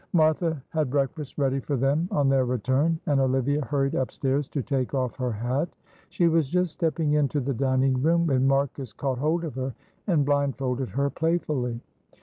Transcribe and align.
Martha 0.13 0.63
had 0.69 0.89
breakfast 0.89 1.37
ready 1.37 1.59
for 1.59 1.77
them 1.77 2.07
on 2.09 2.27
their 2.27 2.45
return, 2.45 2.99
and 3.05 3.21
Olivia 3.21 3.63
hurried 3.63 3.93
upstairs 3.93 4.49
to 4.49 4.63
take 4.63 4.95
off 4.95 5.15
her 5.17 5.31
hat. 5.31 5.69
She 6.09 6.27
was 6.27 6.49
just 6.49 6.71
stepping 6.73 7.13
into 7.13 7.39
the 7.39 7.53
dining 7.53 8.01
room, 8.01 8.25
when 8.25 8.47
Marcus 8.47 8.93
caught 8.93 9.19
hold 9.19 9.43
of 9.43 9.53
her, 9.53 9.75
and 10.07 10.25
blindfolded 10.25 10.89
her 10.89 11.11
playfully. 11.11 11.81